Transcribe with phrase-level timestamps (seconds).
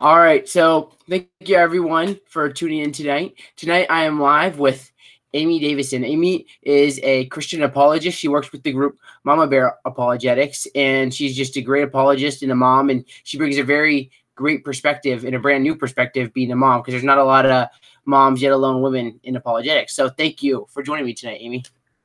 [0.00, 3.34] All right, so thank you everyone for tuning in tonight.
[3.56, 4.92] Tonight I am live with
[5.34, 6.04] Amy Davison.
[6.04, 8.16] Amy is a Christian apologist.
[8.16, 12.52] She works with the group Mama Bear Apologetics, and she's just a great apologist and
[12.52, 16.52] a mom, and she brings a very great perspective and a brand new perspective being
[16.52, 17.66] a mom because there's not a lot of
[18.04, 19.96] moms, yet alone women in apologetics.
[19.96, 21.64] So thank you for joining me tonight, Amy.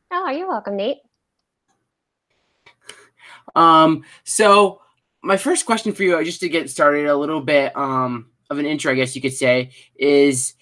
[0.09, 1.01] Oh, you're welcome, Nate.
[3.55, 4.81] Um, so
[5.23, 8.65] my first question for you, just to get started, a little bit um, of an
[8.65, 10.53] intro, I guess you could say, is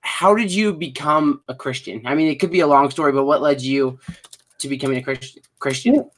[0.00, 2.02] how did you become a Christian?
[2.04, 3.98] I mean, it could be a long story, but what led you
[4.58, 5.42] to becoming a Christian?
[5.60, 6.10] Christian?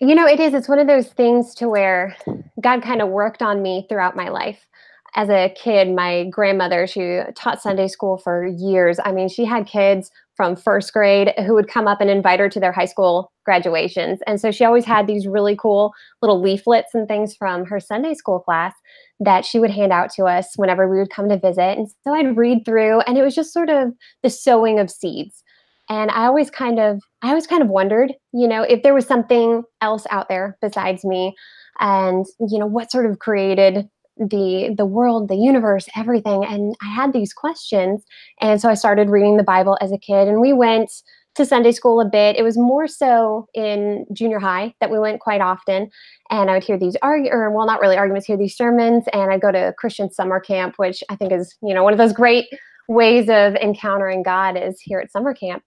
[0.00, 0.52] You know, it is.
[0.52, 2.14] It's one of those things to where
[2.60, 4.66] God kind of worked on me throughout my life.
[5.14, 8.98] As a kid, my grandmother, she taught Sunday school for years.
[9.02, 12.48] I mean, she had kids from first grade who would come up and invite her
[12.48, 14.20] to their high school graduations.
[14.26, 18.14] And so she always had these really cool little leaflets and things from her Sunday
[18.14, 18.74] school class
[19.18, 21.78] that she would hand out to us whenever we would come to visit.
[21.78, 25.42] And so I'd read through, and it was just sort of the sowing of seeds.
[25.88, 29.06] And I always kind of, I always kind of wondered, you know, if there was
[29.06, 31.34] something else out there besides me,
[31.78, 36.86] and you know, what sort of created the the world the universe everything and i
[36.86, 38.02] had these questions
[38.40, 40.90] and so i started reading the bible as a kid and we went
[41.34, 42.36] to sunday school a bit.
[42.36, 45.90] It was more so in junior high that we went quite often
[46.30, 49.30] and i would hear these argue or well not really arguments hear these sermons and
[49.30, 52.14] i'd go to christian summer camp which i think is you know one of those
[52.14, 52.46] great
[52.88, 55.62] ways of encountering god is here at summer camp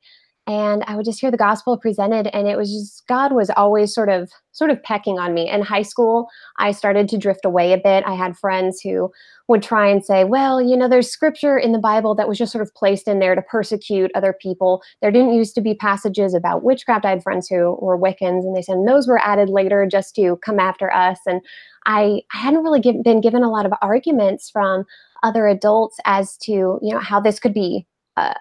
[0.50, 3.94] and I would just hear the gospel presented and it was just God was always
[3.94, 5.48] sort of sort of pecking on me.
[5.48, 8.04] In high school, I started to drift away a bit.
[8.08, 9.12] I had friends who
[9.48, 12.52] would try and say, well, you know, there's scripture in the Bible that was just
[12.52, 14.82] sort of placed in there to persecute other people.
[15.04, 17.06] There didn't used to be passages about witchcraft.
[17.06, 20.38] I had friends who were Wiccans and they said those were added later just to
[20.44, 21.20] come after us.
[21.28, 21.42] And
[21.86, 24.86] I, I hadn't really give, been given a lot of arguments from
[25.22, 27.86] other adults as to, you know, how this could be
[28.18, 28.36] a,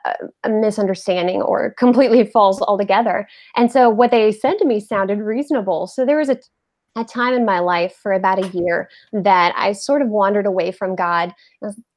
[0.48, 3.28] misunderstanding or completely false altogether.
[3.56, 5.86] And so what they said to me sounded reasonable.
[5.86, 6.38] So there was a,
[6.96, 10.72] a time in my life for about a year that I sort of wandered away
[10.72, 11.32] from God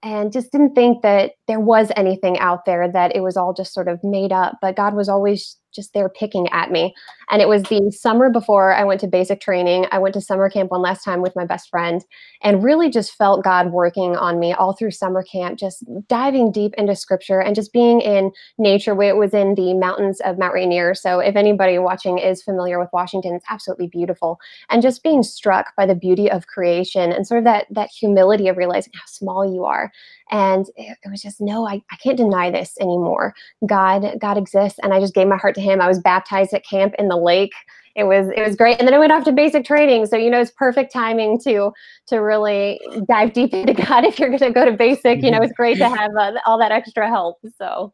[0.03, 3.73] and just didn't think that there was anything out there, that it was all just
[3.73, 4.57] sort of made up.
[4.61, 6.93] But God was always just there picking at me.
[7.29, 9.85] And it was the summer before I went to basic training.
[9.91, 12.03] I went to summer camp one last time with my best friend
[12.41, 16.73] and really just felt God working on me all through summer camp, just diving deep
[16.77, 19.01] into scripture and just being in nature.
[19.01, 20.93] It was in the mountains of Mount Rainier.
[20.93, 24.39] So if anybody watching is familiar with Washington, it's absolutely beautiful.
[24.69, 28.47] And just being struck by the beauty of creation and sort of that that humility
[28.47, 29.90] of realizing how small you are.
[30.29, 33.33] And it, it was just, no, I, I can't deny this anymore.
[33.65, 34.79] God, God exists.
[34.81, 35.81] And I just gave my heart to him.
[35.81, 37.53] I was baptized at camp in the lake.
[37.95, 38.79] It was it was great.
[38.79, 40.05] And then i went off to basic training.
[40.05, 41.71] So you know it's perfect timing to
[42.07, 45.21] to really dive deep into god if you're going to go to basic.
[45.21, 47.93] You know it's great to have uh, all that extra help so.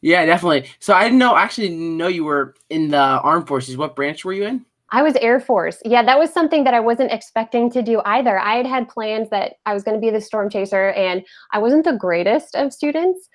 [0.00, 0.70] Yeah definitely.
[0.78, 3.76] So i didn't know actually didn't know you were in the armed forces.
[3.76, 5.78] What branch were you in I was Air Force.
[5.84, 8.38] Yeah, that was something that I wasn't expecting to do either.
[8.38, 11.58] I had had plans that I was going to be the storm chaser, and I
[11.58, 13.28] wasn't the greatest of students.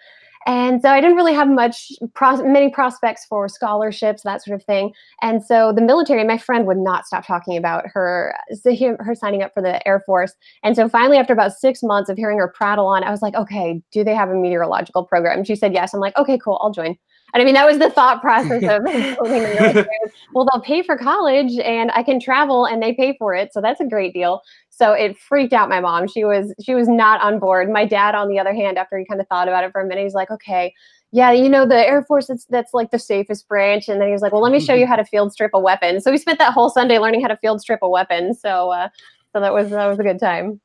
[0.45, 4.65] And so I didn't really have much, pros- many prospects for scholarships, that sort of
[4.65, 4.93] thing.
[5.21, 8.33] And so the military, my friend would not stop talking about her,
[8.63, 10.33] her signing up for the Air Force.
[10.63, 13.35] And so finally, after about six months of hearing her prattle on, I was like,
[13.35, 15.43] okay, do they have a meteorological program?
[15.43, 15.93] She said yes.
[15.93, 16.95] I'm like, okay, cool, I'll join.
[17.34, 18.81] And I mean, that was the thought process of
[20.34, 23.53] well, they'll pay for college and I can travel and they pay for it.
[23.53, 24.41] So that's a great deal.
[24.69, 26.07] So it freaked out my mom.
[26.07, 27.69] She was she was not on board.
[27.69, 29.85] My dad, on the other hand, after he kind of thought about it for a
[29.85, 30.73] minute, he's like, okay,
[31.12, 33.89] yeah, you know, the Air Force, that's, that's like the safest branch.
[33.89, 35.59] And then he was like, well, let me show you how to field strip a
[35.59, 36.01] weapon.
[36.01, 38.34] So we spent that whole Sunday learning how to field strip a weapon.
[38.35, 38.89] So, uh,
[39.34, 40.62] so that was, that was a good time.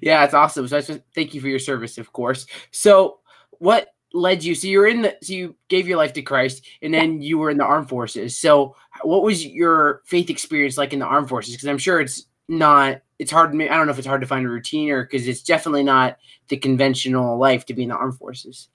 [0.00, 0.66] Yeah, it's awesome.
[0.68, 2.46] So I just thank you for your service, of course.
[2.70, 3.18] So
[3.58, 4.54] what led you.
[4.54, 7.50] So you're in the so you gave your life to christ and then you were
[7.50, 8.38] in the armed forces.
[8.38, 11.54] So what was your faith experience like in the armed forces?
[11.54, 14.44] Because i'm sure it's not it's hard i don't know if it's hard to find
[14.44, 16.18] a routine or because it's definitely not
[16.48, 18.68] the conventional life to be in the armed forces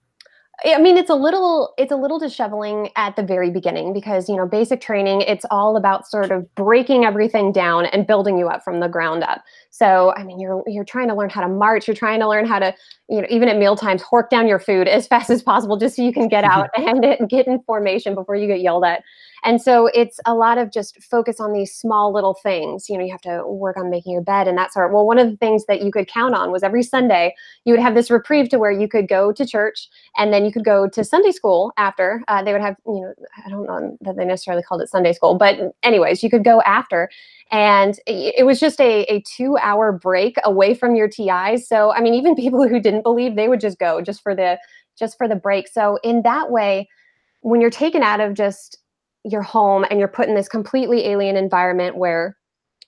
[0.66, 4.36] I mean, it's a little it's a little disheveling at the very beginning because you
[4.36, 8.64] know basic training it's all about sort of breaking everything down and building you up
[8.64, 9.44] from the ground up.
[9.70, 12.46] So I mean, you're you're trying to learn how to march, you're trying to learn
[12.46, 12.74] how to
[13.10, 15.96] you know even at meal times hork down your food as fast as possible just
[15.96, 19.04] so you can get out and get in formation before you get yelled at.
[19.44, 22.90] And so it's a lot of just focus on these small little things.
[22.90, 24.94] You know, you have to work on making your bed and that sort.
[24.94, 27.82] Well, one of the things that you could count on was every Sunday you would
[27.82, 30.88] have this reprieve to where you could go to church and then you could go
[30.90, 32.24] to Sunday school after.
[32.28, 33.14] Uh, they would have, you know,
[33.46, 36.62] I don't know that they necessarily called it Sunday school, but anyways, you could go
[36.62, 37.10] after
[37.52, 41.68] and it was just a, a two hour break away from your TIs.
[41.68, 44.58] So, I mean, even people who didn't believe, they would just go just for the,
[44.98, 45.68] just for the break.
[45.68, 46.88] So in that way,
[47.42, 48.78] when you're taken out of just
[49.24, 52.38] your home and you're put in this completely alien environment where,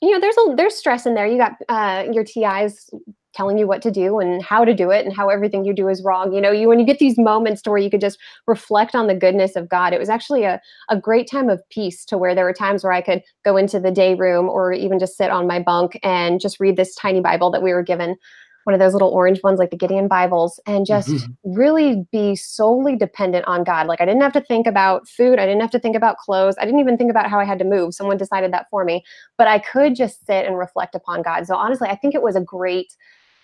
[0.02, 1.28] you know, there's a, there's stress in there.
[1.28, 2.90] You got uh, your TIs
[3.34, 5.88] telling you what to do and how to do it and how everything you do
[5.88, 6.34] is wrong.
[6.34, 9.08] You know, you when you get these moments to where you could just reflect on
[9.08, 12.36] the goodness of God, it was actually a, a great time of peace to where
[12.36, 15.30] there were times where I could go into the day room or even just sit
[15.30, 18.18] on my bunk and just read this tiny Bible that we were given
[18.64, 21.32] one of those little orange ones like the Gideon Bibles and just mm-hmm.
[21.44, 23.88] really be solely dependent on God.
[23.88, 26.56] Like I didn't have to think about food, I didn't have to think about clothes,
[26.60, 27.94] I didn't even think about how I had to move.
[27.94, 29.04] Someone decided that for me,
[29.38, 31.48] but I could just sit and reflect upon God.
[31.48, 32.96] So honestly, I think it was a great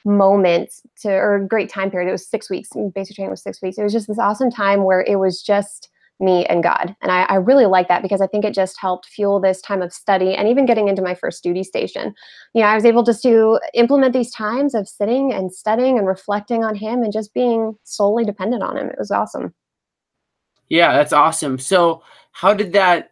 [0.06, 2.08] moment to or a great time period.
[2.08, 2.70] It was six weeks.
[2.96, 3.78] Basic training was six weeks.
[3.78, 6.96] It was just this awesome time where it was just me and God.
[7.02, 9.82] And I, I, really like that because I think it just helped fuel this time
[9.82, 12.14] of study and even getting into my first duty station.
[12.54, 16.08] You know, I was able just to implement these times of sitting and studying and
[16.08, 18.90] reflecting on Him and just being solely dependent on Him.
[18.90, 19.54] It was awesome.
[20.70, 21.60] Yeah, that's awesome.
[21.60, 23.12] So, how did that?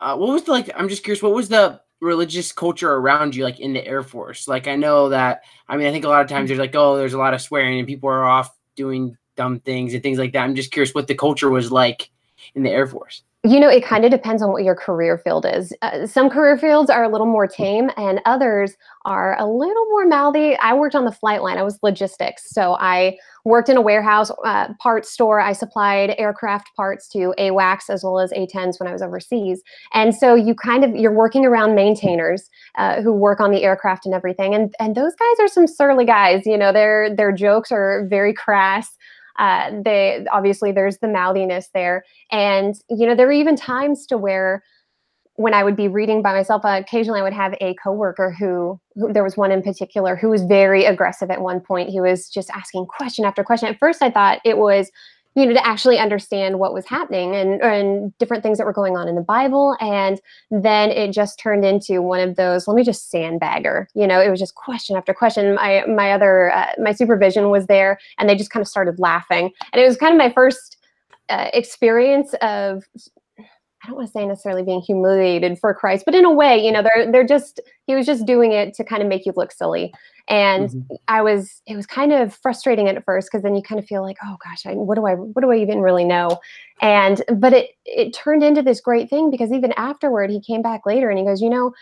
[0.00, 0.70] Uh, what was the, like?
[0.76, 1.22] I'm just curious.
[1.22, 5.08] What was the religious culture around you like in the air force like i know
[5.08, 7.32] that i mean i think a lot of times there's like oh there's a lot
[7.32, 10.70] of swearing and people are off doing dumb things and things like that i'm just
[10.70, 12.10] curious what the culture was like
[12.54, 15.44] in the air force you know, it kind of depends on what your career field
[15.44, 15.70] is.
[15.82, 18.74] Uh, some career fields are a little more tame, and others
[19.04, 20.56] are a little more mouthy.
[20.56, 22.44] I worked on the flight line, I was logistics.
[22.48, 25.40] So I worked in a warehouse uh, parts store.
[25.40, 29.62] I supplied aircraft parts to AWACS as well as A10s when I was overseas.
[29.92, 34.06] And so you kind of, you're working around maintainers uh, who work on the aircraft
[34.06, 34.54] and everything.
[34.54, 36.46] And, and those guys are some surly guys.
[36.46, 38.96] You know, their, their jokes are very crass
[39.38, 39.70] uh,
[40.32, 44.62] obviously there's the mouthiness there, and you know there were even times to where
[45.36, 48.80] when I would be reading by myself, uh, occasionally I would have a coworker who,
[48.94, 51.88] who, there was one in particular who was very aggressive at one point.
[51.88, 53.68] He was just asking question after question.
[53.68, 54.92] At first, I thought it was
[55.34, 58.96] you know to actually understand what was happening and and different things that were going
[58.96, 59.76] on in the bible.
[59.80, 60.20] And
[60.50, 64.30] then it just turned into one of those let me just sandbagger you know it
[64.30, 65.54] was just question after question.
[65.54, 69.50] My my other uh, my supervision was there and they just kind of started laughing.
[69.72, 70.78] And it was kind of my first
[71.28, 72.84] uh, experience of
[73.84, 76.72] I don't want to say necessarily being humiliated for Christ, but in a way, you
[76.72, 79.52] know, they're they're just he was just doing it to kind of make you look
[79.52, 79.92] silly.
[80.28, 80.94] And mm-hmm.
[81.08, 84.02] I was it was kind of frustrating at first because then you kind of feel
[84.02, 86.40] like, oh gosh, I, what do I what do I even really know?
[86.80, 90.86] And but it it turned into this great thing because even afterward he came back
[90.86, 91.74] later and he goes, you know,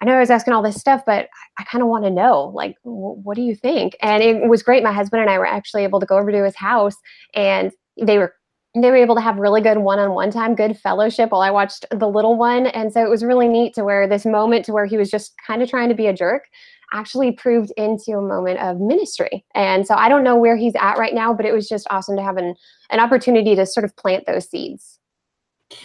[0.00, 2.10] I know I was asking all this stuff, but I, I kind of want to
[2.10, 3.96] know, like, w- what do you think?
[4.00, 4.82] And it was great.
[4.82, 6.96] My husband and I were actually able to go over to his house
[7.34, 7.70] and
[8.00, 8.34] they were
[8.74, 12.08] they were able to have really good one-on-one time good fellowship while i watched the
[12.08, 12.66] little one.
[12.68, 15.34] And so it was really neat to where this moment to where he was just
[15.44, 16.44] kind of trying to be a jerk
[16.92, 19.44] actually proved into a moment of ministry.
[19.54, 22.16] And so i don't know where he's at right now but it was just awesome
[22.16, 22.54] to have an,
[22.90, 24.98] an opportunity to sort of plant those seeds.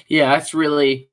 [0.07, 1.09] Yeah that's really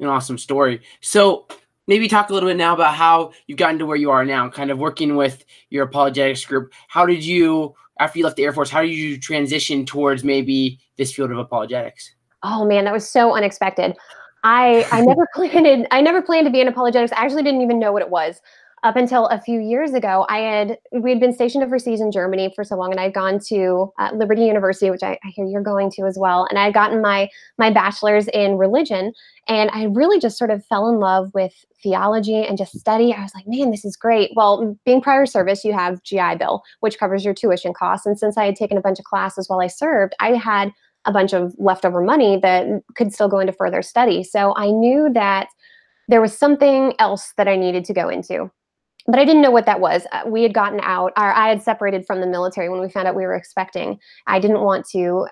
[0.00, 0.80] an awesome story.
[1.00, 1.48] So
[1.86, 4.48] maybe talk a little bit now about how you've gotten to where you are now
[4.48, 6.72] kind of working with your apologetics group.
[6.86, 10.78] How did you after you left the Air Force, how did you transition towards maybe
[10.96, 12.14] this field of apologetics?
[12.42, 13.96] Oh man, that was so unexpected.
[14.44, 17.12] I I never planned I never planned to be in apologetics.
[17.12, 18.40] I actually didn't even know what it was
[18.82, 22.52] up until a few years ago, I had we had been stationed overseas in Germany
[22.54, 25.62] for so long, and I'd gone to uh, Liberty University, which I, I, hear you're
[25.62, 29.12] going to as well, and I had gotten my my bachelor's in religion,
[29.48, 33.12] and I really just sort of fell in love with theology and just study.
[33.12, 34.30] I was like, man, this is great.
[34.34, 38.36] Well, being prior service, you have GI Bill, which covers your tuition costs, and since
[38.36, 40.72] I had taken a bunch of classes while I served, I had
[41.04, 42.66] a bunch of leftover money that
[42.96, 44.22] could still go into further study.
[44.22, 45.48] So I knew that
[46.08, 48.50] there was something else that I needed to go into
[49.08, 50.06] but I didn't know what that was.
[50.12, 53.16] Uh, we had gotten out, I had separated from the military when we found out
[53.16, 53.98] we were expecting.
[54.26, 55.26] I didn't want to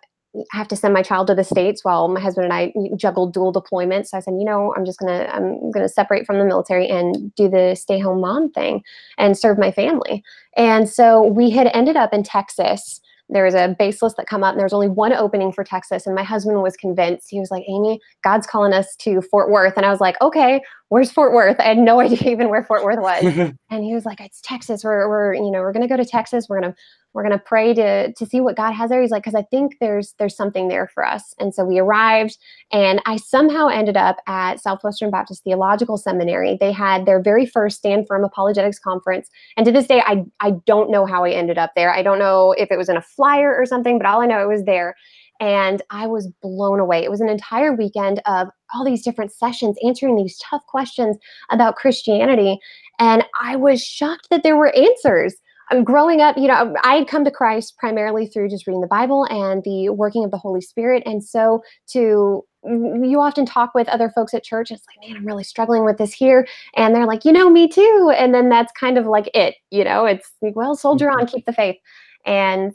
[0.50, 3.52] have to send my child to the states while my husband and I juggled dual
[3.52, 4.09] deployments.
[4.09, 7.35] So I said, you know, I'm just gonna I'm gonna separate from the military and
[7.35, 8.83] do the stay home mom thing
[9.18, 10.23] and serve my family.
[10.56, 14.45] And so we had ended up in Texas there was a base list that come
[14.45, 17.28] up and there was only one opening for Texas and my husband was convinced.
[17.30, 19.75] He was like Amy God's calling us to Fort Worth.
[19.76, 21.59] And I was like okay where's Fort Worth?
[21.59, 23.52] I had no idea even where Fort Worth was.
[23.71, 24.85] And he was like it's Texas.
[24.85, 26.47] We're, we're you know we're gonna go to Texas.
[26.49, 26.75] We're gonna
[27.16, 29.00] we're gonna pray to to see what God has there.
[29.00, 31.35] He's like, because I think there's there's something there for us.
[31.40, 32.37] And so we arrived,
[32.73, 36.58] and I somehow ended up at Southwestern Baptist Theological Seminary.
[36.61, 40.52] They had their very first Stand Firm Apologetics conference, and to this day, I I
[40.66, 41.90] don't know how I ended up there.
[41.92, 44.42] I don't know if it was in a flyer or something, but all I know
[44.42, 44.94] it was there.
[45.40, 47.02] And I was blown away.
[47.02, 51.16] It was an entire weekend of all these different sessions answering these tough questions
[51.50, 52.58] about Christianity.
[52.99, 55.35] And I was shocked that there were answers.
[55.70, 58.87] Um, growing up, you know, I had come to Christ primarily through just reading the
[58.87, 61.02] Bible and the working of the Holy Spirit.
[61.06, 64.70] And so to you often talk with other folks at church.
[64.70, 66.46] It's like, man, I'm really struggling with this here.
[66.75, 68.12] And they're like, you know, me too.
[68.16, 71.46] And then that's kind of like it, you know, it's like, well, soldier on, keep
[71.46, 71.76] the faith.
[72.25, 72.73] And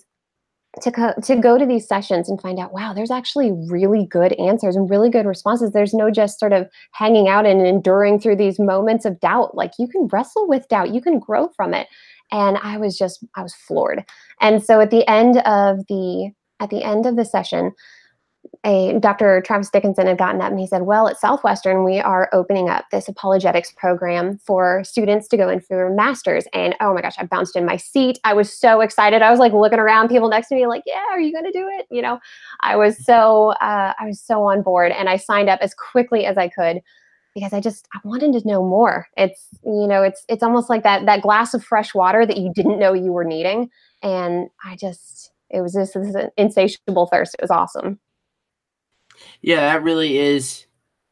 [0.82, 4.32] to, co- to go to these sessions and find out, wow, there's actually really good
[4.34, 5.72] answers and really good responses.
[5.72, 9.56] There's no just sort of hanging out and enduring through these moments of doubt.
[9.56, 11.88] Like you can wrestle with doubt, you can grow from it.
[12.32, 14.06] And I was just, I was floored.
[14.40, 17.74] And so at the end of the, at the end of the session,
[18.64, 19.42] a Dr.
[19.46, 22.86] Travis Dickinson had gotten up and he said, Well, at Southwestern, we are opening up
[22.92, 26.46] this apologetics program for students to go in for masters.
[26.54, 28.20] And oh my gosh, I bounced in my seat.
[28.24, 29.22] I was so excited.
[29.22, 31.52] I was like looking around, people next to me, like, Yeah, are you going to
[31.52, 31.88] do it?
[31.90, 32.20] You know,
[32.62, 36.26] I was so, uh, I was so on board and I signed up as quickly
[36.26, 36.82] as I could
[37.34, 39.08] because I just I wanted to know more.
[39.18, 42.52] It's you know it's it's almost like that that glass of fresh water that you
[42.54, 43.70] didn't know you were needing,
[44.02, 47.36] and I just it was just this insatiable thirst.
[47.36, 48.00] It was awesome.
[49.42, 50.66] Yeah, that really is.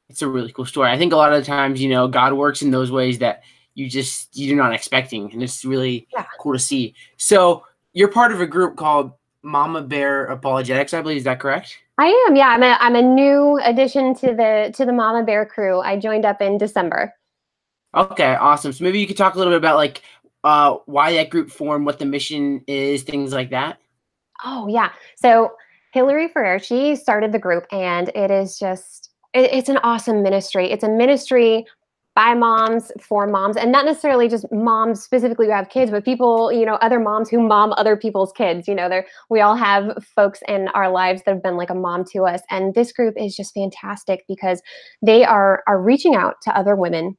[0.10, 0.90] It's a really cool story.
[0.90, 3.44] I think a lot of the times, you know, God works in those ways that
[3.76, 6.26] you just you're not expecting, and it's really yeah.
[6.40, 6.96] cool to see.
[7.18, 9.12] So you're part of a group called
[9.44, 11.18] Mama Bear Apologetics, I believe.
[11.18, 11.78] Is that correct?
[11.98, 12.36] I am.
[12.36, 15.82] Yeah, I'm a I'm a new addition to the to the Mama Bear crew.
[15.82, 17.14] I joined up in December.
[17.96, 18.72] Okay, awesome.
[18.72, 20.02] So maybe you could talk a little bit about like
[20.44, 23.80] uh, why that group formed, what the mission is, things like that.
[24.46, 24.90] Oh yeah.
[25.16, 25.54] So
[25.92, 30.72] Hillary Ferrer, she started the group, and it is just, it, it's an awesome ministry.
[30.72, 31.66] It's a ministry
[32.20, 36.52] by moms for moms, and not necessarily just moms specifically who have kids, but people,
[36.52, 38.68] you know, other moms who mom other people's kids.
[38.68, 41.76] You know, there we all have folks in our lives that have been like a
[41.76, 44.62] mom to us, and this group is just fantastic because
[45.02, 47.16] they are are reaching out to other women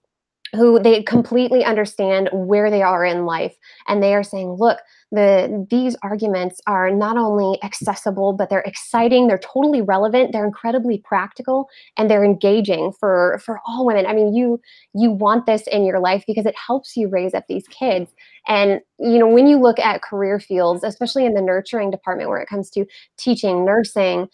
[0.54, 3.56] who they completely understand where they are in life
[3.88, 4.78] and they are saying look
[5.12, 10.98] the these arguments are not only accessible but they're exciting they're totally relevant they're incredibly
[10.98, 14.06] practical and they're engaging for for all women.
[14.06, 14.60] I mean you
[14.94, 18.12] you want this in your life because it helps you raise up these kids.
[18.46, 22.40] And you know when you look at career fields especially in the nurturing department where
[22.40, 22.86] it comes to
[23.18, 24.28] teaching nursing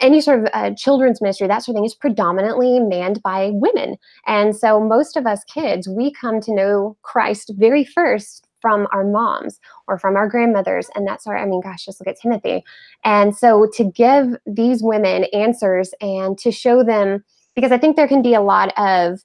[0.00, 3.96] any sort of uh, children's ministry, that sort of thing, is predominantly manned by women.
[4.26, 9.04] And so most of us kids, we come to know Christ very first from our
[9.04, 10.88] moms or from our grandmothers.
[10.94, 12.64] And that's our, I mean, gosh, just look at Timothy.
[13.04, 17.22] And so to give these women answers and to show them,
[17.54, 19.20] because I think there can be a lot of,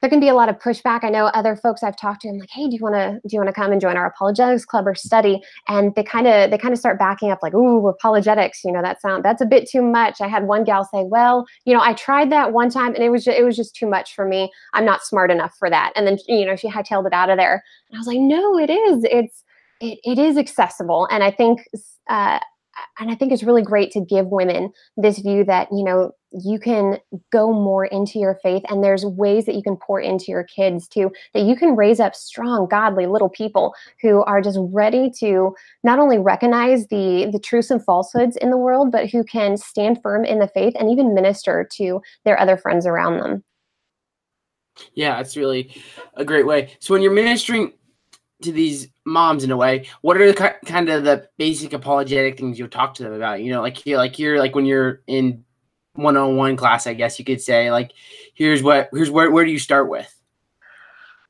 [0.00, 1.04] there can be a lot of pushback.
[1.04, 2.28] I know other folks I've talked to.
[2.28, 4.06] I'm like, hey, do you want to do you want to come and join our
[4.06, 5.40] apologetics club or study?
[5.68, 8.64] And they kind of they kind of start backing up, like, ooh, apologetics.
[8.64, 10.20] You know, that sound that's a bit too much.
[10.20, 13.10] I had one gal say, well, you know, I tried that one time and it
[13.10, 14.50] was just, it was just too much for me.
[14.72, 15.92] I'm not smart enough for that.
[15.94, 17.62] And then you know she hightailed it out of there.
[17.90, 19.04] And I was like, no, it is.
[19.04, 19.44] It's
[19.80, 21.08] it, it is accessible.
[21.10, 21.60] And I think
[22.08, 22.38] uh,
[22.98, 26.58] and I think it's really great to give women this view that, you know, you
[26.58, 26.98] can
[27.32, 30.86] go more into your faith and there's ways that you can pour into your kids
[30.86, 35.54] too, that you can raise up strong, godly little people who are just ready to
[35.82, 40.00] not only recognize the, the truths and falsehoods in the world, but who can stand
[40.02, 43.44] firm in the faith and even minister to their other friends around them.
[44.94, 45.74] Yeah, it's really
[46.14, 46.76] a great way.
[46.78, 47.72] So when you're ministering
[48.42, 52.58] to these moms in a way what are the kind of the basic apologetic things
[52.58, 55.44] you'll talk to them about you know like here like here like when you're in
[55.94, 57.92] one-on-one class i guess you could say like
[58.34, 60.14] here's what here's where, where do you start with?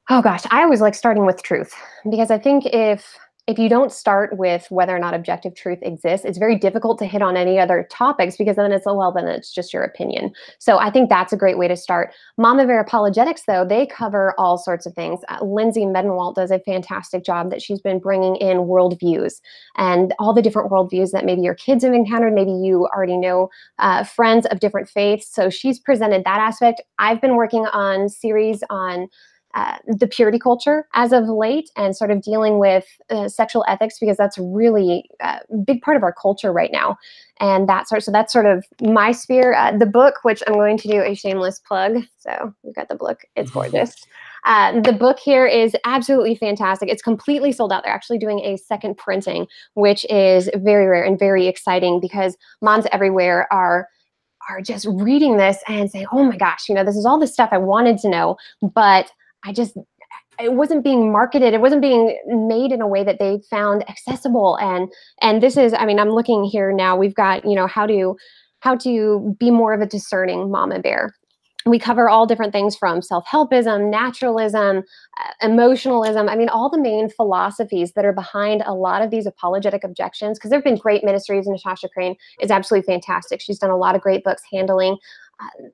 [0.08, 0.42] Oh gosh.
[0.50, 1.72] I always like starting with truth
[2.10, 3.16] because i think if
[3.50, 7.04] if you don't start with whether or not objective truth exists, it's very difficult to
[7.04, 10.32] hit on any other topics because then it's, oh, well, then it's just your opinion.
[10.60, 12.14] So I think that's a great way to start.
[12.38, 15.18] Mama Bear Apologetics, though, they cover all sorts of things.
[15.28, 19.40] Uh, Lindsey Medenwaldt does a fantastic job that she's been bringing in worldviews
[19.76, 22.32] and all the different worldviews that maybe your kids have encountered.
[22.32, 25.28] Maybe you already know uh, friends of different faiths.
[25.34, 26.82] So she's presented that aspect.
[27.00, 29.08] I've been working on series on
[29.54, 33.98] uh, the purity culture as of late and sort of dealing with uh, sexual ethics
[33.98, 36.96] because that's really a uh, big part of our culture right now.
[37.40, 39.54] And that sort so that's sort of my sphere.
[39.54, 42.94] Uh, the book which i'm going to do a shameless plug so we've got the
[42.94, 43.22] book.
[43.34, 43.94] It's gorgeous.
[44.44, 46.88] Uh, the book here is absolutely fantastic.
[46.88, 47.82] It's completely sold out.
[47.84, 52.86] They're actually doing a second printing, which is very rare and very exciting because moms
[52.92, 53.88] everywhere are
[54.48, 57.26] are just reading this and saying, "Oh my gosh, you know, this is all the
[57.26, 59.10] stuff I wanted to know, but
[59.44, 59.76] I just
[60.40, 61.52] it wasn't being marketed.
[61.52, 64.56] It wasn't being made in a way that they found accessible.
[64.60, 66.96] And and this is i mean i'm looking here now.
[66.96, 68.16] We've got you know how to
[68.60, 71.14] how to be more of a discerning mama bear?
[71.66, 76.28] We cover all different things from self-helpism naturalism uh, emotionalism.
[76.28, 80.38] I mean all the main philosophies that are behind a lot of these apologetic objections
[80.38, 81.46] because there have been great ministries.
[81.46, 83.40] Natasha Crain is absolutely fantastic.
[83.42, 84.96] She's done a lot of great books handling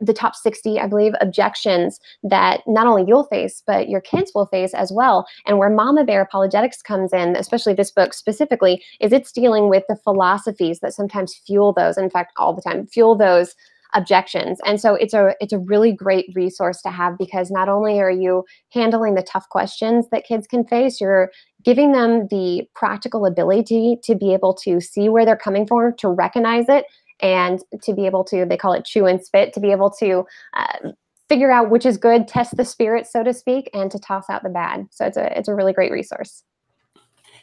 [0.01, 4.47] the top 60, I believe, objections that not only you'll face, but your kids will
[4.47, 5.27] face as well.
[5.47, 9.85] And where Mama Bear Apologetics comes in, especially this book specifically, is it's dealing with
[9.89, 13.55] the philosophies that sometimes fuel those, in fact, all the time, fuel those
[13.95, 18.01] objections and so it's a it's a really great resource to have because not only
[18.01, 21.31] are you handling the tough questions that kids can face you're
[21.65, 26.09] giving them the practical ability to be able to see where they're coming from to
[26.09, 26.85] recognize it
[27.21, 30.25] and to be able to they call it chew and spit to be able to
[30.55, 30.91] uh,
[31.29, 34.43] figure out which is good test the spirit so to speak and to toss out
[34.43, 34.87] the bad.
[34.91, 36.43] So it's a it's a really great resource.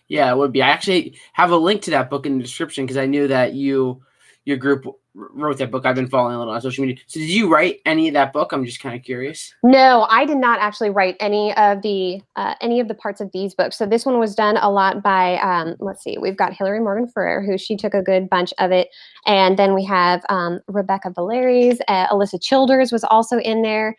[0.08, 0.62] Yeah it would be.
[0.62, 3.53] I actually have a link to that book in the description because i knew that
[3.53, 4.01] you
[4.46, 5.86] your group wrote that book.
[5.86, 7.02] I've been following a little on social media.
[7.08, 8.52] So did you write any of that book?
[8.52, 9.54] I'm just kind of curious.
[9.64, 13.32] No, I did not actually write any of the uh, any of the parts of
[13.32, 13.78] these books.
[13.78, 17.08] So this one was done a lot by um, let's see, we've got Hillary Morgan
[17.08, 18.90] Ferrer, who she took a good bunch of it,
[19.26, 23.96] and then we have um, Rebekah Valerius, uh, Alisa Childers was also in there.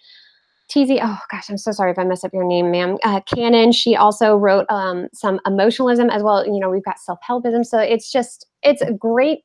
[0.71, 2.97] Teasi, oh gosh, I'm so sorry if I mess up your name, ma'am.
[3.05, 6.45] Uh, Cannon, she also wrote um, some emotionalism as well.
[6.45, 7.67] You know, we've got self-helpism.
[7.67, 9.41] So it's just, it's a great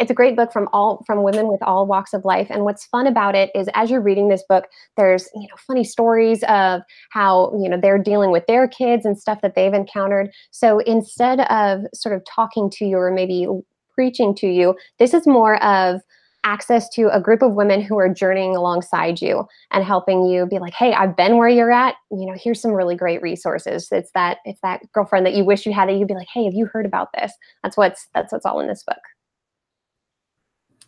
[0.00, 2.46] it's a great book from all from women with all walks of life.
[2.50, 4.64] And what's fun about it is as you're reading this book
[4.96, 6.80] there's you know funny stories of
[7.10, 10.30] how you know they're dealing with their kids and stuff that they've encountered.
[10.50, 13.46] So instead of sort of talking to you or maybe
[13.94, 16.00] preaching to you this is more of
[16.44, 20.58] access to a group of women who are journeying alongside you and helping you be
[20.58, 21.96] like hey i've been where you're at.
[22.10, 23.88] You know here's some really great resources.
[23.92, 26.44] It's that it's that girlfriend that you wish you had that you'd be like hey
[26.44, 27.32] have you heard about this?
[27.62, 29.02] That's what's that's what's all in this book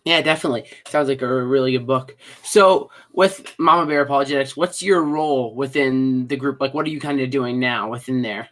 [0.05, 0.65] yeah, definitely.
[0.89, 2.17] Sounds like a really good book.
[2.43, 6.61] So, with Mama Bear Apologetics, what's your role within the group?
[6.61, 8.49] Like, what are you kind of doing now within there?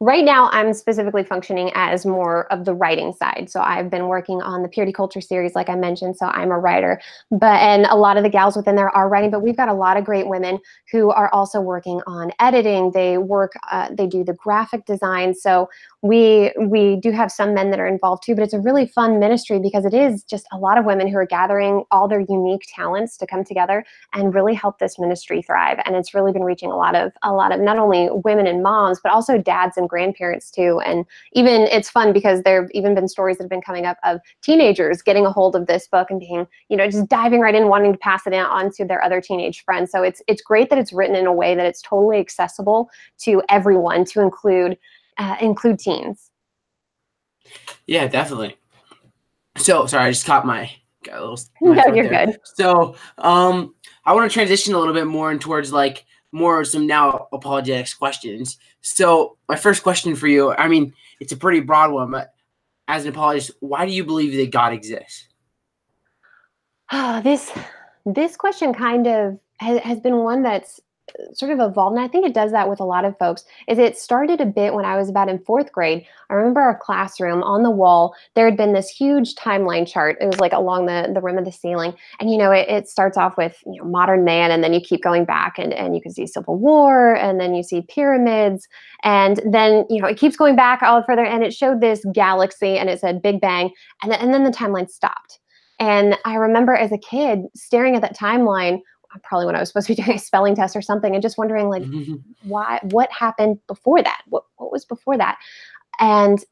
[0.00, 3.48] Right now, I'm specifically functioning as more of the writing side.
[3.48, 6.16] So I've been working on the Purity Culture series, like I mentioned.
[6.16, 9.30] So I'm a writer, but and a lot of the gals within there are writing.
[9.30, 10.58] But we've got a lot of great women
[10.90, 12.90] who are also working on editing.
[12.90, 15.32] They work, uh, they do the graphic design.
[15.32, 15.70] So
[16.04, 18.34] we we do have some men that are involved too.
[18.34, 21.16] But it's a really fun ministry because it is just a lot of women who
[21.16, 25.78] are gathering all their unique talents to come together and really help this ministry thrive.
[25.86, 28.62] And it's really been reaching a lot of a lot of not only women and
[28.62, 30.78] moms, but also dads and grandparents too.
[30.84, 33.96] And even it's fun because there have even been stories that have been coming up
[34.04, 37.54] of teenagers getting a hold of this book and being, you know, just diving right
[37.54, 39.90] in, wanting to pass it on to their other teenage friends.
[39.90, 42.90] So it's it's great that it's written in a way that it's totally accessible
[43.20, 44.76] to everyone, to include
[45.18, 46.30] uh, include teens.
[47.86, 48.56] Yeah, definitely.
[49.56, 50.70] So sorry, I just caught my
[51.04, 51.38] got a little.
[51.60, 52.26] No, you're there.
[52.26, 52.38] good.
[52.44, 53.74] So um,
[54.04, 57.94] I want to transition a little bit more in towards like more some now apologetics
[57.94, 58.58] questions.
[58.80, 62.34] So my first question for you, I mean, it's a pretty broad one, but
[62.88, 65.28] as an apologist, why do you believe that God exists?
[66.92, 67.52] Oh, this
[68.04, 70.80] this question kind of has, has been one that's
[71.32, 73.78] sort of evolved and i think it does that with a lot of folks is
[73.78, 76.04] it started a bit when i was about in fourth grade.
[76.30, 80.16] I remember our classroom on the wall there had been this huge timeline chart.
[80.20, 82.88] It was like along the, the rim of the ceiling and you know it, it
[82.88, 85.94] starts off with you know modern man and then you keep going back and, and
[85.94, 88.68] you can see civil war and then you see pyramids
[89.02, 92.78] and then you know it keeps going back all further and it showed this galaxy
[92.78, 93.70] and it said big bang
[94.02, 95.38] and, then and then the timeline stopped.
[95.78, 98.80] And i remember as a kid staring at that timeline
[99.22, 101.38] probably when I was supposed to be doing a spelling test or something, and just
[101.38, 102.14] wondering like mm-hmm.
[102.42, 104.22] why what happened before that?
[104.28, 105.38] What what was before that?
[106.00, 106.44] And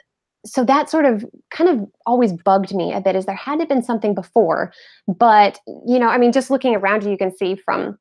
[0.45, 3.67] so that sort of kind of always bugged me a bit is there had to
[3.67, 4.73] been something before
[5.07, 7.97] but you know i mean just looking around you you can see from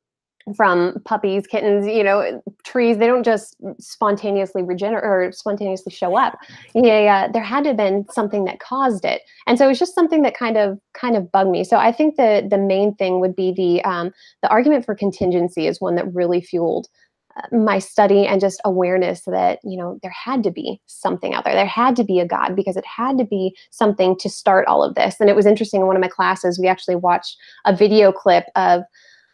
[0.56, 2.98] from puppies, kittens, you know, trees.
[2.98, 6.38] They don't just spontaneously regenerate or spontaneously show up.
[6.74, 9.78] Yeah, yeah, there had to have been something that caused it, and so it was
[9.78, 11.64] just something that kind of kind of bugged me.
[11.64, 15.66] So I think the the main thing would be the um, the argument for contingency
[15.66, 16.88] is one that really fueled
[17.36, 21.44] uh, my study and just awareness that you know there had to be something out
[21.44, 24.66] there there had to be a god because it had to be something to start
[24.66, 27.38] all of this and it was interesting in one of my classes we actually watched
[27.64, 28.82] a video clip of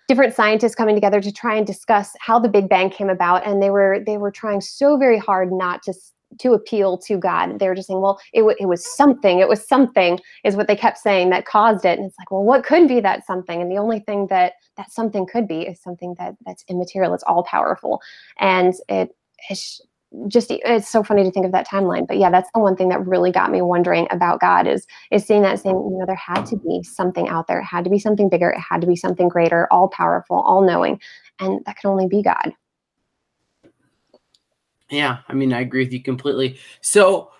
[0.08, 3.62] different scientists coming together to try and discuss how the Big Bang came about, and
[3.62, 5.94] they were they were trying so very hard not to
[6.40, 7.58] to appeal to God.
[7.58, 10.68] They were just saying, well, it, w- it was something, it was something, is what
[10.68, 11.98] they kept saying that caused it.
[11.98, 13.62] And it's like, well, what could be that something?
[13.62, 17.24] And the only thing that that something could be is something that that's immaterial, it's
[17.24, 18.00] all powerful.
[18.38, 19.14] And it
[19.48, 19.80] it's
[20.26, 22.06] just it's so funny to think of that timeline.
[22.06, 25.26] But yeah, that's the one thing that really got me wondering about God is is
[25.26, 27.90] seeing that saying, you know, there had to be something out there, it had to
[27.90, 31.00] be something bigger, it had to be something greater, all powerful, all knowing.
[31.40, 32.52] And that could only be God.
[34.90, 36.58] Yeah, I mean, I agree with you completely.
[36.80, 37.30] So,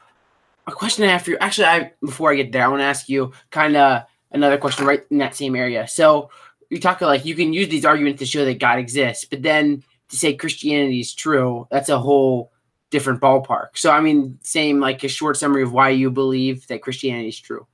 [0.67, 2.85] a question I have for you, actually, I before I get there, I want to
[2.85, 4.03] ask you kind of
[4.33, 5.89] another question right in that same area.
[5.89, 6.31] So,
[6.69, 9.83] you talk like you can use these arguments to show that God exists, but then
[10.11, 12.53] to say Christianity is true, that's a whole
[12.91, 13.69] different ballpark.
[13.75, 17.39] So, I mean, same like a short summary of why you believe that Christianity is
[17.39, 17.67] true.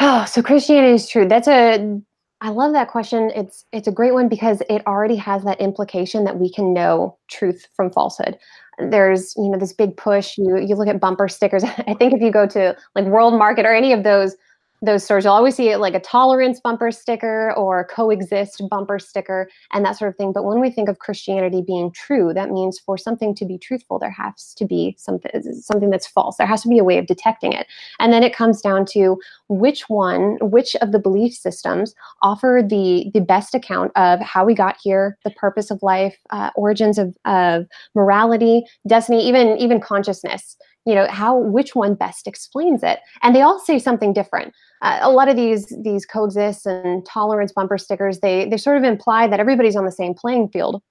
[0.00, 1.26] Oh, so Christianity is true.
[1.26, 2.00] That's a
[2.40, 3.32] I love that question.
[3.34, 7.18] It's it's a great one because it already has that implication that we can know
[7.28, 8.38] truth from falsehood.
[8.78, 10.38] There's, you know, this big push.
[10.38, 11.64] You you look at bumper stickers.
[11.86, 14.36] I think if you go to like World Market or any of those
[14.82, 15.24] those stores.
[15.24, 19.96] You'll always see it like a tolerance bumper sticker or coexist bumper sticker and that
[19.96, 20.32] sort of thing.
[20.32, 23.98] But when we think of christianity being true that means for something to be truthful
[23.98, 26.36] there has to be something something that's false.
[26.36, 27.66] There has to be a way of detecting it.
[27.98, 33.10] And then it comes down to which one which of the belief systems offer the
[33.14, 37.16] the best account of how we got here the purpose of life uh, origins of,
[37.24, 40.56] of morality destiny even even consciousness
[40.88, 43.00] you know how which one best explains it.
[43.22, 44.54] And they all say something different.
[44.80, 48.84] Uh, a lot of these these coexist and tolerance bumper stickers they they sort of
[48.84, 50.82] imply that everybody's on the same playing field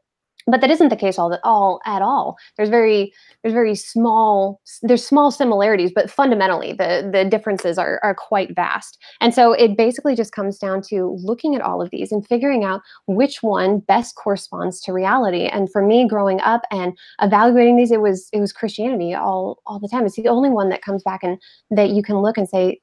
[0.48, 2.38] but that isn't the case all, all at all.
[2.56, 8.16] There's very there's very small there's small similarities but fundamentally the the differences are, are
[8.16, 8.98] quite vast.
[9.22, 12.64] And so it basically just comes down to looking at all of these and figuring
[12.64, 15.46] out which one best corresponds to reality.
[15.46, 19.80] And for me growing up and evaluating these it was it was christianity all all
[19.80, 20.06] the time.
[20.06, 21.38] It's the only one that comes back and
[21.72, 22.80] that you can look and say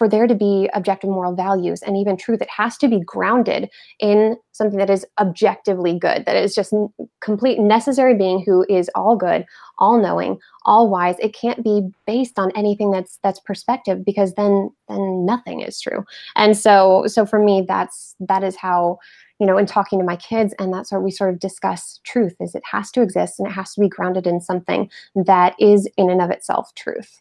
[0.00, 3.68] for there to be objective moral values and even truth, it has to be grounded
[3.98, 6.72] in something that is objectively good, that is just
[7.20, 9.44] complete necessary being who is all good,
[9.76, 11.16] all knowing, all wise.
[11.18, 16.02] It can't be based on anything that's that's perspective because then then nothing is true.
[16.34, 19.00] And so so for me, that's that is how
[19.38, 22.36] you know in talking to my kids and that's where we sort of discuss truth
[22.40, 25.86] is it has to exist and it has to be grounded in something that is
[25.98, 27.20] in and of itself truth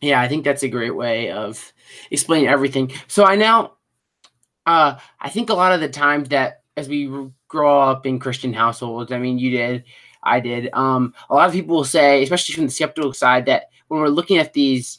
[0.00, 1.72] yeah, I think that's a great way of
[2.10, 2.92] explaining everything.
[3.06, 3.72] So I now,
[4.66, 7.10] uh, I think a lot of the times that as we
[7.48, 9.84] grow up in Christian households, I mean, you did,
[10.22, 10.70] I did.
[10.72, 14.08] Um, a lot of people will say, especially from the skeptical side, that when we're
[14.08, 14.98] looking at these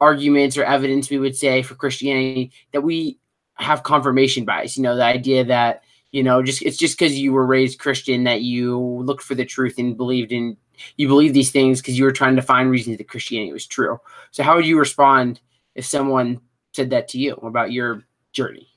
[0.00, 3.18] arguments or evidence, we would say for Christianity that we
[3.54, 4.76] have confirmation bias.
[4.76, 5.82] You know, the idea that
[6.14, 9.44] you know, just it's just because you were raised Christian that you looked for the
[9.44, 10.56] truth and believed in
[10.96, 13.98] you believe these things because you were trying to find reasons that Christianity was true.
[14.30, 15.40] So how would you respond
[15.74, 16.40] if someone
[16.72, 18.68] said that to you about your journey?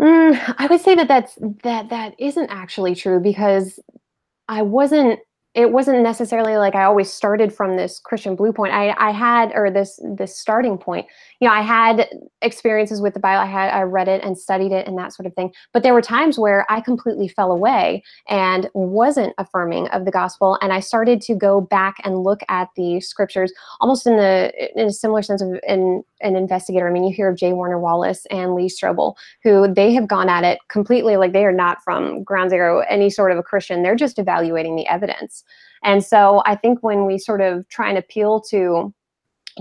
[0.00, 3.80] Mm, I would say that that's that that isn't actually true because
[4.48, 5.20] I wasn't
[5.56, 8.74] it wasn't necessarily like I always started from this Christian blue point.
[8.74, 11.06] I, I had or this this starting point.
[11.40, 12.10] You know, I had
[12.42, 13.40] experiences with the Bible.
[13.40, 15.50] I had I read it and studied it and that sort of thing.
[15.72, 20.58] But there were times where I completely fell away and wasn't affirming of the gospel.
[20.60, 24.88] And I started to go back and look at the scriptures almost in the in
[24.88, 26.88] a similar sense of an an investigator.
[26.88, 27.52] I mean, you hear of J.
[27.52, 31.52] Warner Wallace and Lee Strobel, who they have gone at it completely like they are
[31.52, 33.82] not from ground zero, any sort of a Christian.
[33.82, 35.44] They're just evaluating the evidence.
[35.82, 38.92] And so I think when we sort of try and appeal to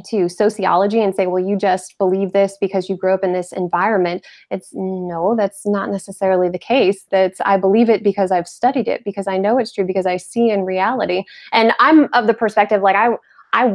[0.10, 3.54] to sociology and say, well, you just believe this because you grew up in this
[3.54, 4.26] environment.
[4.52, 7.06] It's no, that's not necessarily the case.
[7.12, 10.18] That's I believe it because I've studied it, because I know it's true, because I
[10.18, 11.24] see in reality.
[11.54, 13.16] And I'm of the perspective like I
[13.54, 13.74] I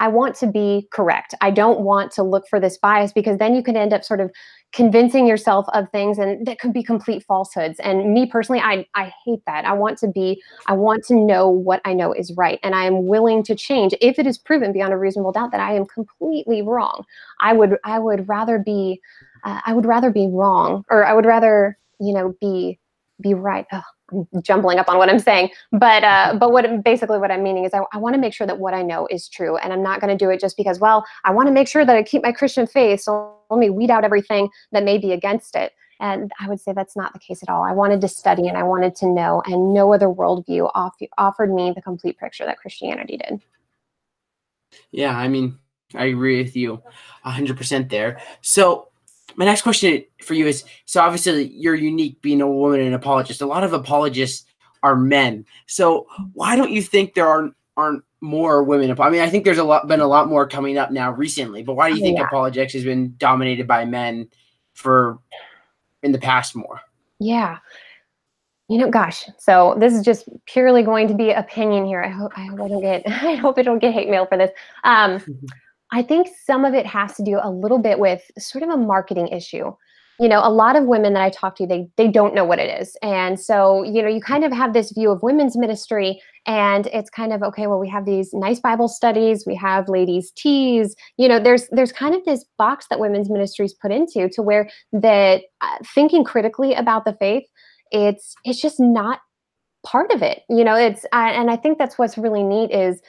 [0.00, 1.34] I want to be correct.
[1.40, 4.20] I don't want to look for this bias because then you can end up sort
[4.20, 4.32] of
[4.72, 7.78] convincing yourself of things and that could be complete falsehoods.
[7.80, 9.64] And me personally, I I hate that.
[9.64, 12.84] I want to be I want to know what I know is right and I
[12.84, 15.86] am willing to change if it is proven beyond a reasonable doubt that I am
[15.86, 17.04] completely wrong.
[17.40, 19.00] I would I would rather be
[19.44, 22.78] uh, I would rather be wrong or I would rather, you know, be
[23.20, 23.66] be right.
[23.70, 23.82] Ugh,
[24.42, 27.74] jumbling up on what I'm saying, but uh, but what basically what I'm meaning is
[27.74, 30.00] I, I want to make sure that what I know is true, and I'm not
[30.00, 32.22] going to do it just because well I want to make sure that I keep
[32.22, 33.00] my Christian faith.
[33.00, 35.72] So let me weed out everything that may be against it.
[36.00, 37.62] And I would say that's not the case at all.
[37.62, 41.52] I wanted to study and I wanted to know, and no other worldview off, offered
[41.52, 43.42] me the complete picture that Christianity did.
[44.90, 45.58] Yeah, I mean,
[45.94, 46.82] I agree with you
[47.26, 48.20] 100% there.
[48.40, 48.88] So
[49.36, 53.40] my next question for you is so obviously you're unique being a woman and apologist.
[53.40, 54.46] A lot of apologists
[54.82, 55.44] are men.
[55.66, 58.94] So why don't you think there aren't aren't more women?
[58.98, 61.62] I mean, I think there's a lot been a lot more coming up now recently.
[61.62, 62.26] But why do you think yeah.
[62.26, 64.28] apologetics has been dominated by men
[64.74, 65.18] for
[66.02, 66.80] in the past more?
[67.18, 67.58] Yeah.
[68.68, 69.28] You know, gosh.
[69.38, 72.02] So this is just purely going to be opinion here.
[72.02, 74.38] I hope I hope I don't get I hope I don't get hate mail for
[74.38, 74.50] this.
[74.84, 75.20] Um,
[75.92, 78.76] I think some of it has to do a little bit with sort of a
[78.76, 79.72] marketing issue.
[80.18, 82.58] You know, a lot of women that I talk to, they they don't know what
[82.58, 82.94] it is.
[83.02, 87.08] And so, you know, you kind of have this view of women's ministry and it's
[87.08, 91.26] kind of okay, well, we have these nice Bible studies, we have ladies' teas, you
[91.26, 95.42] know, there's there's kind of this box that women's ministries put into to where that
[95.62, 97.44] uh, thinking critically about the faith,
[97.90, 99.20] it's it's just not
[99.84, 103.00] part of it you know it's uh, and i think that's what's really neat is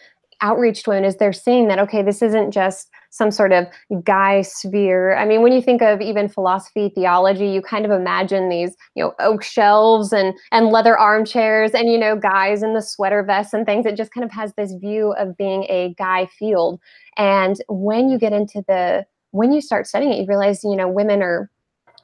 [0.41, 3.67] outreach to women is they're seeing that okay this isn't just some sort of
[4.03, 5.15] guy sphere.
[5.15, 9.03] I mean when you think of even philosophy theology you kind of imagine these you
[9.03, 13.53] know oak shelves and and leather armchairs and you know guys in the sweater vests
[13.53, 13.85] and things.
[13.85, 16.79] It just kind of has this view of being a guy field.
[17.17, 20.87] And when you get into the when you start studying it you realize you know
[20.87, 21.49] women are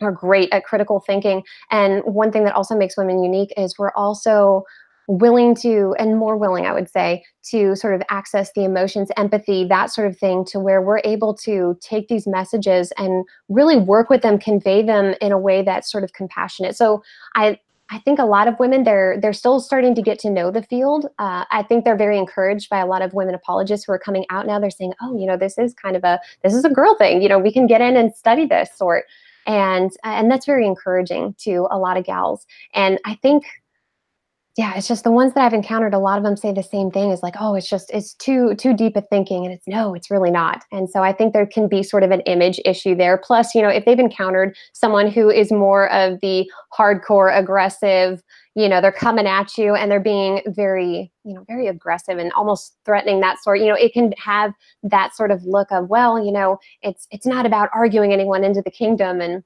[0.02, 1.44] are great at critical thinking.
[1.72, 4.64] And one thing that also makes women unique is we're also
[5.08, 9.66] willing to and more willing i would say to sort of access the emotions empathy
[9.66, 14.10] that sort of thing to where we're able to take these messages and really work
[14.10, 17.02] with them convey them in a way that's sort of compassionate so
[17.36, 17.58] i
[17.90, 20.62] I think a lot of women they're they're still starting to get to know the
[20.62, 21.06] field.
[21.20, 24.26] Uh, I think they're very encouraged by a lot of women apologists who are coming
[24.30, 24.60] out now.
[24.60, 27.22] They're saying, "Oh, you know, this is kind of a this is a girl thing.
[27.22, 29.04] You know, we can get in and study this." Or
[29.46, 32.46] and and that's very encouraging to a lot of gals.
[32.74, 33.46] And I think
[34.58, 35.94] yeah, it's just the ones that I've encountered.
[35.94, 38.56] A lot of them say the same thing: is like, oh, it's just it's too
[38.56, 40.64] too deep at thinking, and it's no, it's really not.
[40.72, 43.20] And so I think there can be sort of an image issue there.
[43.20, 48.24] Plus, you know, if they've encountered someone who is more of the hardcore, aggressive,
[48.56, 52.34] you know, they're coming at you and they're being very, you know, very aggressive and
[52.34, 53.60] almost threatening that sort.
[53.60, 57.28] You know, it can have that sort of look of, well, you know, it's it's
[57.28, 59.44] not about arguing anyone into the kingdom and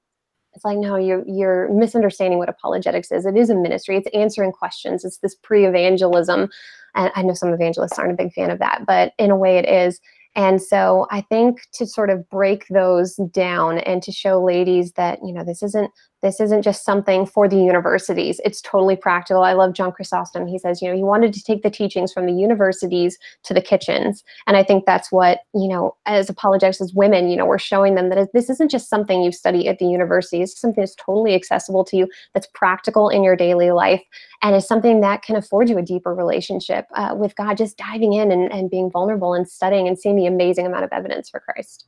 [0.53, 3.25] it's like, no, you're you're misunderstanding what apologetics is.
[3.25, 3.97] It is a ministry.
[3.97, 5.05] It's answering questions.
[5.05, 6.49] It's this pre-evangelism.
[6.95, 9.57] And I know some evangelists aren't a big fan of that, but in a way
[9.57, 9.99] it is.
[10.35, 15.19] And so I think to sort of break those down and to show ladies that,
[15.23, 18.39] you know, this isn't this isn't just something for the universities.
[18.45, 19.43] It's totally practical.
[19.43, 20.47] I love John Chrysostom.
[20.47, 23.62] He says, you know, he wanted to take the teachings from the universities to the
[23.62, 24.23] kitchens.
[24.47, 27.95] And I think that's what, you know, as apologetics as women, you know, we're showing
[27.95, 30.41] them that this isn't just something you study at the university.
[30.41, 34.03] It's something that's totally accessible to you, that's practical in your daily life,
[34.41, 38.13] and is something that can afford you a deeper relationship uh, with God, just diving
[38.13, 41.39] in and, and being vulnerable and studying and seeing the amazing amount of evidence for
[41.39, 41.88] Christ.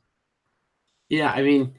[1.08, 1.74] Yeah, I mean,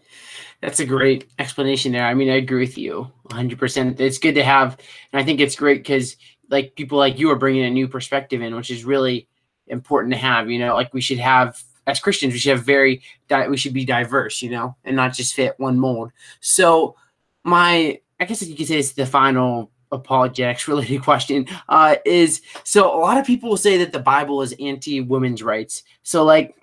[0.61, 2.05] that's a great explanation there.
[2.05, 3.99] I mean, I agree with you 100%.
[3.99, 4.77] It's good to have,
[5.11, 6.17] and I think it's great because
[6.49, 9.27] like people like you are bringing a new perspective in, which is really
[9.67, 10.49] important to have.
[10.49, 13.01] You know, like we should have as Christians, we should have very,
[13.49, 16.11] we should be diverse, you know, and not just fit one mold.
[16.39, 16.95] So,
[17.43, 22.97] my, I guess you could say it's the final apologetics related question uh, is so
[22.97, 25.83] a lot of people will say that the Bible is anti women's rights.
[26.03, 26.55] So, like,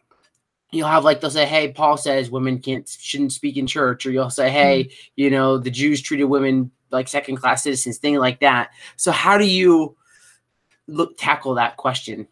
[0.72, 4.11] you'll have like they'll say, "Hey, Paul says women can't shouldn't speak in church," or
[4.11, 4.94] you'll say, "Hey, mm-hmm.
[5.16, 8.70] you know, the Jews treated women like second class citizens," thing like that.
[8.96, 9.96] So how do you
[10.88, 12.26] look tackle that question?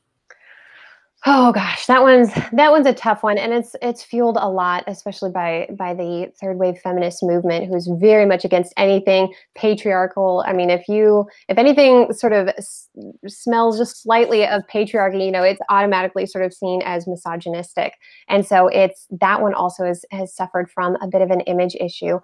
[1.27, 4.85] Oh gosh, that one's that one's a tough one, and it's it's fueled a lot,
[4.87, 10.43] especially by by the third wave feminist movement, who's very much against anything patriarchal.
[10.47, 12.89] I mean, if you if anything sort of s-
[13.29, 17.93] smells just slightly of patriarchy, you know, it's automatically sort of seen as misogynistic,
[18.29, 21.75] and so it's that one also has has suffered from a bit of an image
[21.79, 22.19] issue.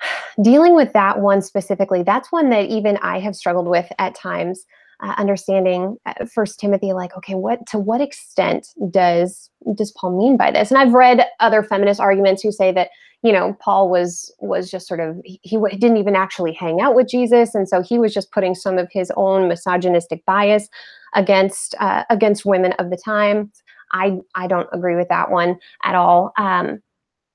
[0.42, 4.64] Dealing with that one specifically, that's one that even I have struggled with at times
[5.00, 10.36] uh, understanding uh, first timothy like okay what to what extent does does paul mean
[10.36, 10.70] by this?
[10.70, 12.90] And i've read other feminist arguments who say that
[13.22, 16.94] you know paul was was just sort of he, he didn't even actually hang out
[16.94, 20.68] with jesus and so he was just putting some of his own misogynistic bias
[21.14, 23.50] against uh, against women of the time.
[23.92, 26.32] I i don't agree with that one at all.
[26.36, 26.82] Um,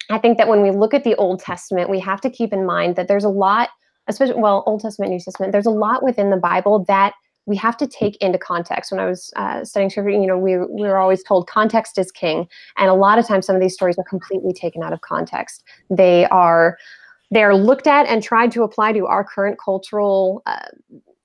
[0.10, 2.65] i think that when we look at the old testament we have to keep in
[2.65, 3.69] mind that there's a lot
[4.08, 7.13] especially well old testament new testament there's a lot within the bible that
[7.50, 8.92] we have to take into context.
[8.92, 12.12] When I was uh, studying scripture, you know, we, we were always told context is
[12.12, 12.48] king.
[12.78, 15.64] And a lot of times some of these stories are completely taken out of context.
[15.90, 16.78] They are
[17.32, 20.66] they're looked at and tried to apply to our current cultural uh,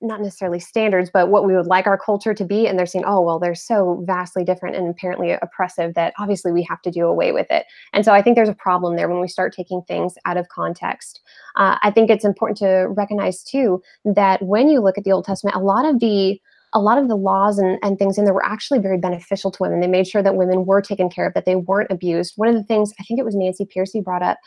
[0.05, 2.67] not necessarily standards, but what we would like our culture to be.
[2.67, 6.63] And they're saying, oh, well, they're so vastly different and apparently oppressive that obviously we
[6.63, 7.65] have to do away with it.
[7.93, 10.49] And so I think there's a problem there when we start taking things out of
[10.49, 11.21] context.
[11.55, 15.25] Uh, I think it's important to recognize too that when you look at the Old
[15.25, 16.39] Testament, a lot of the
[16.73, 19.57] a lot of the laws and, and things in there were actually very beneficial to
[19.61, 19.79] women.
[19.79, 22.33] They made sure that women were taken care of, that they weren't abused.
[22.35, 24.37] One of the things I think it was Nancy Pearcey brought up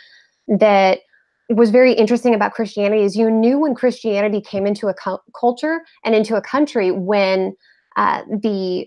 [0.47, 1.01] that
[1.57, 5.81] was very interesting about Christianity is you knew when Christianity came into a cu- culture
[6.05, 7.55] and into a country when
[7.97, 8.87] uh, the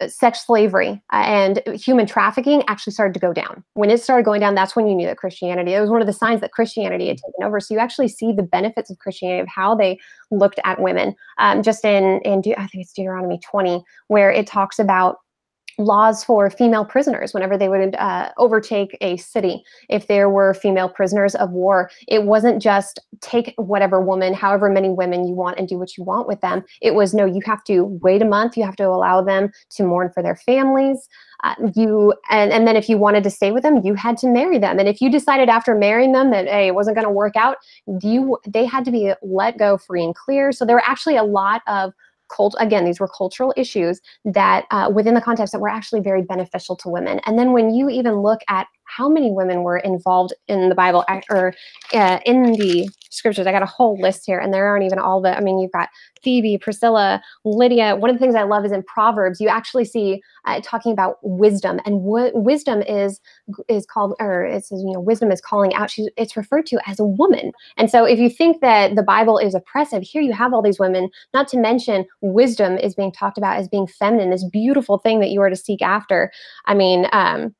[0.00, 3.64] uh, sex slavery uh, and human trafficking actually started to go down.
[3.74, 6.06] When it started going down, that's when you knew that Christianity, it was one of
[6.06, 7.58] the signs that Christianity had taken over.
[7.58, 9.98] So you actually see the benefits of Christianity, of how they
[10.30, 11.14] looked at women.
[11.38, 15.16] Um, just in, in, I think it's Deuteronomy 20, where it talks about
[15.78, 19.62] laws for female prisoners whenever they would uh, overtake a city.
[19.88, 24.90] If there were female prisoners of war it wasn't just take whatever woman however many
[24.90, 26.64] women you want and do what you want with them.
[26.82, 28.56] It was no you have to wait a month.
[28.56, 31.08] You have to allow them to mourn for their families.
[31.44, 34.26] Uh, you and, and then if you wanted to stay with them you had to
[34.26, 34.80] marry them.
[34.80, 37.56] And if you decided after marrying them that hey it wasn't going to work out
[38.02, 40.50] you they had to be let go free and clear.
[40.50, 41.92] So there were actually a lot of
[42.28, 46.22] cult again these were cultural issues that uh, within the context that were actually very
[46.22, 47.20] beneficial to women.
[47.26, 51.04] And then when you even look at how many women were involved in the bible
[51.30, 51.54] or
[51.94, 53.46] uh, in the scriptures.
[53.46, 55.72] I got a whole list here and there aren't even all the i mean you've
[55.72, 55.88] got
[56.22, 57.96] phoebe priscilla lydia.
[57.96, 61.16] One of the things i love is in proverbs you actually see uh, talking about
[61.22, 63.20] wisdom and w- wisdom is
[63.68, 65.90] is called or it says you know wisdom is calling out.
[65.90, 67.52] She's it's referred to as a woman.
[67.76, 70.78] And so if you think that the bible is oppressive here you have all these
[70.78, 75.20] women not to mention wisdom is being talked about as being feminine this beautiful thing
[75.20, 76.30] that you are to seek after.
[76.66, 77.54] I mean um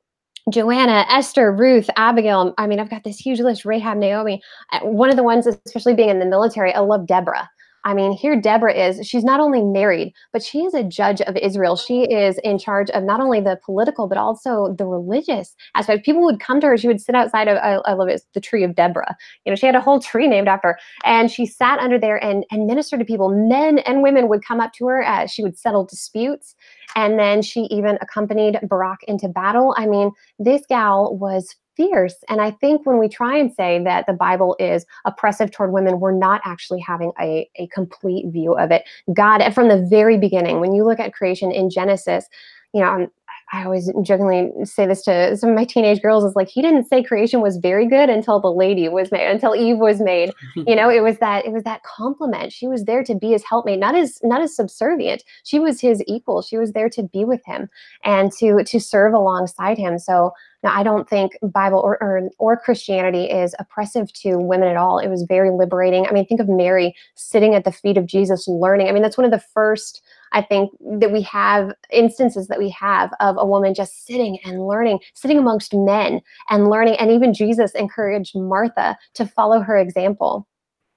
[0.51, 2.55] Joanna, Esther, Ruth, Abigail.
[2.59, 4.43] I mean, I've got this huge list Rahab, Naomi.
[4.73, 7.49] Uh, one of the ones, especially being in the military, I love Deborah.
[7.89, 11.39] I mean, here Deborah is, she's not only married, but she is a judge of
[11.39, 11.75] Israel.
[11.75, 16.05] She is in charge of not only the political, but also the religious aspect.
[16.05, 18.43] People would come to her, she would sit outside of, I, I love it, the
[18.43, 19.17] tree of Deborah.
[19.47, 20.79] You know, she had a whole tree named after her.
[21.03, 23.31] And she sat under there and, and ministered to people.
[23.31, 25.03] Men and women would come up to her.
[25.03, 26.55] Uh, she would settle disputes.
[26.95, 29.75] And then she even accompanied Barak into battle.
[29.79, 32.17] I mean, this gal was fierce.
[32.29, 36.01] And I think when we try and say that the Bible is oppressive toward women,
[36.01, 38.83] we're not actually having a, a complete view of it.
[39.15, 42.29] God, from the very beginning, when you look at creation in Genesis,
[42.75, 43.11] you know, I'm,
[43.53, 46.85] I always jokingly say this to some of my teenage girls is like he didn't
[46.85, 50.33] say creation was very good until the lady was made until Eve was made.
[50.57, 52.53] you know, it was that it was that compliment.
[52.53, 55.25] She was there to be his helpmate, not as not as subservient.
[55.45, 56.43] She was his equal.
[56.43, 57.69] She was there to be with him
[58.05, 59.99] and to to serve alongside him.
[59.99, 60.33] So
[60.63, 64.99] now, I don't think Bible or, or, or Christianity is oppressive to women at all.
[64.99, 66.07] It was very liberating.
[66.07, 68.89] I mean, think of Mary sitting at the feet of Jesus, learning.
[68.89, 70.03] I mean, that's one of the first
[70.33, 74.67] I think that we have instances that we have of a woman just sitting and
[74.67, 76.97] learning, sitting amongst men and learning.
[76.97, 80.47] And even Jesus encouraged Martha to follow her example.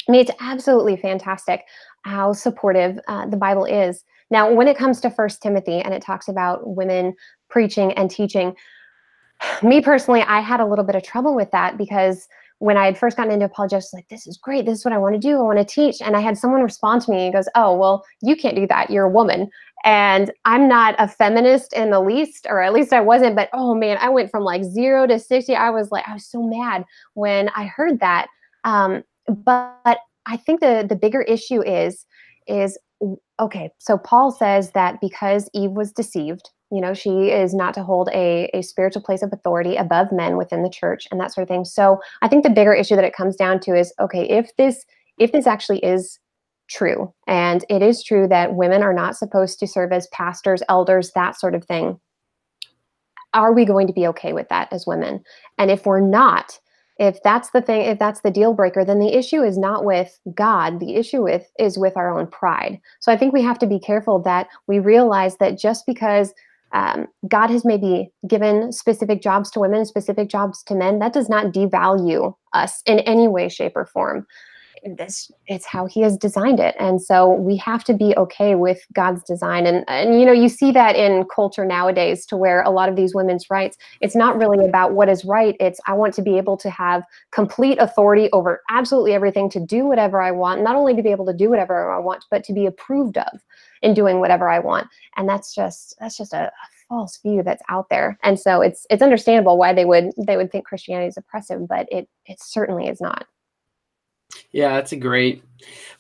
[0.08, 1.64] I mean, it's absolutely fantastic
[2.04, 4.04] how supportive uh, the Bible is.
[4.32, 7.14] Now, when it comes to First Timothy and it talks about women
[7.50, 8.56] preaching and teaching,
[9.64, 12.28] me personally, I had a little bit of trouble with that because
[12.62, 14.68] when I had first gotten into apologetics, like, this is great.
[14.68, 15.40] This is what I want to do.
[15.40, 16.00] I want to teach.
[16.00, 18.92] And I had someone respond to me and goes, Oh, well, you can't do that.
[18.92, 19.50] You're a woman.
[19.84, 23.36] And I'm not a feminist in the least, or at least I wasn't.
[23.36, 25.56] But oh man, I went from like zero to 60.
[25.56, 28.28] I was like, I was so mad when I heard that.
[28.64, 29.98] Um, but
[30.28, 32.06] I think the the bigger issue is,
[32.48, 32.78] is
[33.40, 37.84] okay, so Paul says that because Eve was deceived, you know she is not to
[37.84, 41.44] hold a, a spiritual place of authority above men within the church and that sort
[41.44, 41.66] of thing.
[41.66, 44.86] So i think the bigger issue that it comes down to is okay if this
[45.18, 46.20] if this actually is
[46.70, 51.12] true and it is true that women are not supposed to serve as pastors elders
[51.14, 52.00] that sort of thing
[53.34, 55.24] are we going to be okay with that as women?
[55.58, 56.60] And if we're not
[57.00, 60.20] if that's the thing if that's the deal breaker then the issue is not with
[60.36, 60.80] god.
[60.80, 62.80] The issue with is with our own pride.
[63.00, 66.34] So i think we have to be careful that we realize that just because
[66.74, 71.00] um, God has maybe given specific jobs to women, specific jobs to men.
[71.00, 74.26] That does not devalue us in any way, shape, or form.
[74.98, 78.80] This it's how He has designed it, and so we have to be okay with
[78.94, 79.68] God's design.
[79.68, 82.96] And and you know you see that in culture nowadays, to where a lot of
[82.96, 83.78] these women's rights.
[84.00, 85.56] It's not really about what is right.
[85.60, 89.86] It's I want to be able to have complete authority over absolutely everything, to do
[89.86, 92.54] whatever I want, not only to be able to do whatever I want, but to
[92.54, 93.40] be approved of
[93.82, 94.88] in doing whatever I want.
[95.18, 96.52] And that's just that's just a, a
[96.88, 98.18] false view that's out there.
[98.24, 101.88] And so it's it's understandable why they would they would think Christianity is oppressive, but
[101.92, 103.26] it it certainly is not.
[104.52, 105.44] Yeah, that's a great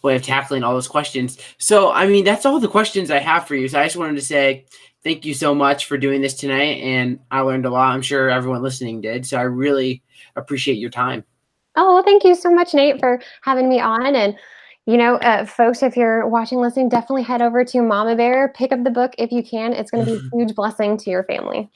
[0.01, 1.37] way of tackling all those questions.
[1.57, 3.67] So, I mean, that's all the questions I have for you.
[3.67, 4.65] So, I just wanted to say
[5.03, 6.81] thank you so much for doing this tonight.
[6.81, 7.93] And I learned a lot.
[7.93, 9.25] I'm sure everyone listening did.
[9.25, 10.03] So, I really
[10.35, 11.23] appreciate your time.
[11.75, 14.15] Oh, well, thank you so much, Nate, for having me on.
[14.15, 14.35] And,
[14.85, 18.71] you know, uh, folks, if you're watching, listening, definitely head over to Mama Bear, pick
[18.71, 19.73] up the book if you can.
[19.73, 21.69] It's going to be a huge blessing to your family.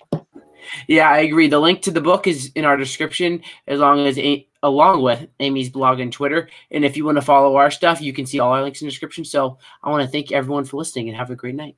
[0.87, 1.47] Yeah, I agree.
[1.47, 5.27] The link to the book is in our description, as long as a- along with
[5.39, 6.49] Amy's blog and Twitter.
[6.71, 8.87] And if you want to follow our stuff, you can see all our links in
[8.87, 9.23] the description.
[9.25, 11.75] So I want to thank everyone for listening and have a great night.